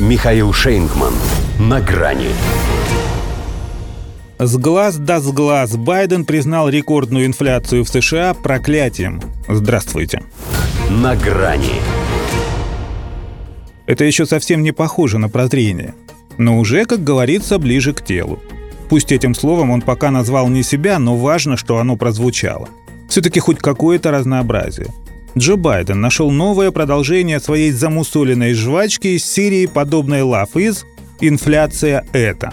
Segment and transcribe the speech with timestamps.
[0.00, 1.14] Михаил Шейнгман.
[1.60, 2.30] На грани.
[4.40, 9.20] С глаз до с глаз Байден признал рекордную инфляцию в США проклятием.
[9.46, 10.24] Здравствуйте.
[10.90, 11.80] На грани.
[13.86, 15.94] Это еще совсем не похоже на прозрение.
[16.38, 18.40] Но уже, как говорится, ближе к телу.
[18.88, 22.68] Пусть этим словом он пока назвал не себя, но важно, что оно прозвучало.
[23.08, 24.88] Все-таки хоть какое-то разнообразие.
[25.36, 30.84] Джо Байден нашел новое продолжение своей замусоленной жвачки из серии подобной Love Is
[31.20, 32.52] «Инфляция– это».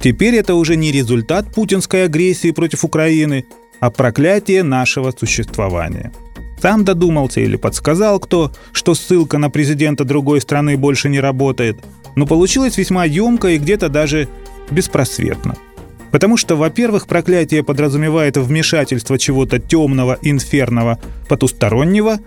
[0.00, 3.44] Теперь это уже не результат путинской агрессии против Украины,
[3.80, 6.12] а проклятие нашего существования.
[6.60, 11.78] Сам додумался или подсказал кто, что ссылка на президента другой страны больше не работает,
[12.16, 14.28] но получилось весьма емко и где-то даже
[14.70, 15.56] беспросветно.
[16.10, 22.18] Потому что, во-первых, проклятие подразумевает вмешательство чего-то темного, инферного, потустороннего.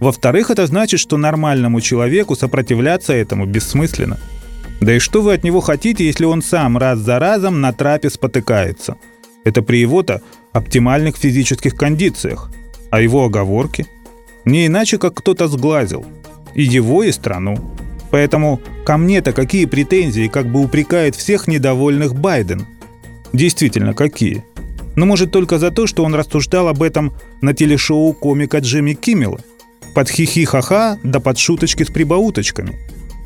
[0.00, 4.18] Во-вторых, это значит, что нормальному человеку сопротивляться этому бессмысленно.
[4.80, 8.10] Да и что вы от него хотите, если он сам раз за разом на трапе
[8.10, 8.96] спотыкается?
[9.44, 10.20] Это при его-то
[10.52, 12.50] оптимальных физических кондициях.
[12.90, 13.86] А его оговорки?
[14.44, 16.04] Не иначе, как кто-то сглазил.
[16.54, 17.56] И его, и страну.
[18.10, 22.68] Поэтому ко мне-то какие претензии, как бы упрекает всех недовольных Байден–
[23.34, 24.44] Действительно, какие?
[24.94, 29.40] Ну, может, только за то, что он рассуждал об этом на телешоу комика Джимми Киммела.
[29.92, 32.78] Под хихи-ха-ха, да под шуточки с прибауточками.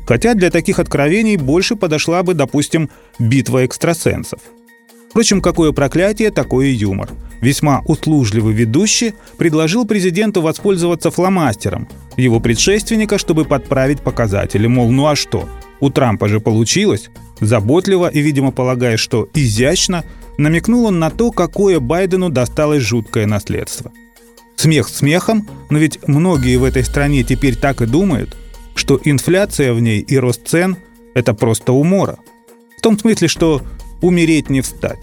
[0.07, 4.39] Хотя для таких откровений больше подошла бы, допустим, битва экстрасенсов.
[5.11, 7.09] Впрочем, какое проклятие, такой и юмор.
[7.39, 11.87] Весьма услужливый ведущий предложил президенту воспользоваться фломастером,
[12.17, 14.65] его предшественника, чтобы подправить показатели.
[14.65, 15.47] Мол, ну а что?
[15.79, 17.11] У Трампа же получилось.
[17.41, 20.03] Заботливо и, видимо, полагая, что изящно,
[20.37, 23.91] намекнул он на то, какое Байдену досталось жуткое наследство.
[24.55, 28.35] Смех смехом, но ведь многие в этой стране теперь так и думают,
[28.75, 30.77] что инфляция в ней и рост цен–
[31.13, 32.17] это просто умора.
[32.77, 33.61] В том смысле, что
[34.01, 34.99] умереть не встать.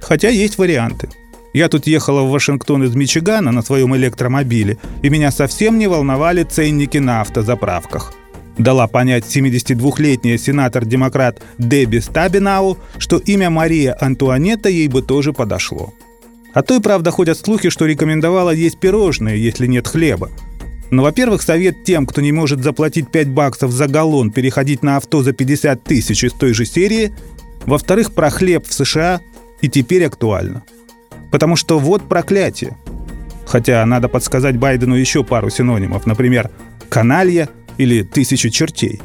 [0.00, 1.08] Хотя есть варианты.
[1.52, 6.42] Я тут ехала в Вашингтон из Мичигана на своем электромобиле, и меня совсем не волновали
[6.42, 8.12] ценники на автозаправках–
[8.58, 15.92] дала понять 72-летняя сенатор-демократ Дебби Стабинау, что имя Мария Антуанетта ей бы тоже подошло.
[16.54, 20.30] А то и правда ходят слухи, что рекомендовала есть пирожные, если нет хлеба.
[20.90, 25.22] Но, во-первых, совет тем, кто не может заплатить 5 баксов за галлон, переходить на авто
[25.22, 27.12] за 50 тысяч из той же серии.
[27.66, 29.20] Во-вторых, про хлеб в США
[29.60, 30.62] и теперь актуально.
[31.30, 32.76] Потому что вот проклятие.
[33.44, 36.50] Хотя надо подсказать Байдену еще пару синонимов, например,
[36.88, 39.00] каналья– или тысячу чертей.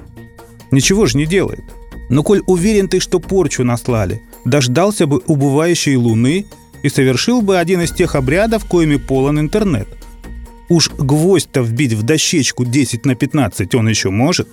[0.72, 1.64] Ничего же не делает.
[2.10, 6.46] Но коль уверен ты, что порчу наслали, дождался бы убывающей луны
[6.84, 9.88] и совершил бы один из тех обрядов, коими полон интернет.
[10.70, 14.48] Уж гвоздь-то вбить в дощечку 10 на 15 он еще может,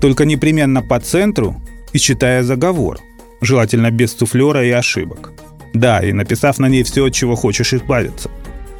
[0.00, 1.56] только непременно по центру
[1.92, 3.00] и читая заговор,
[3.40, 5.32] желательно без суфлера и ошибок.
[5.72, 8.30] Да, и написав на ней все, от чего хочешь избавиться.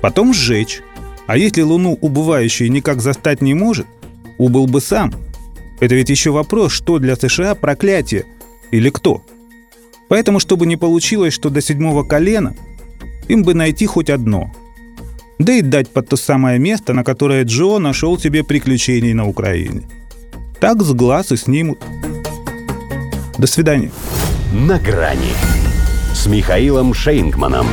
[0.01, 0.81] Потом сжечь.
[1.27, 3.87] А если луну убывающей никак застать не может,
[4.39, 5.13] убыл бы сам.
[5.81, 8.25] Это ведь еще вопрос, что для США проклятие
[8.71, 9.23] или кто.
[10.09, 12.55] Поэтому, чтобы не получилось, что до седьмого колена,
[13.29, 14.53] им бы найти хоть одно.
[15.39, 19.83] Да и дать под то самое место, на которое Джо нашел себе приключений на Украине.
[20.61, 21.79] Так с глаз и снимут.
[23.37, 23.91] До свидания.
[24.53, 25.33] На грани
[26.15, 27.67] с Михаилом Шейнгманом.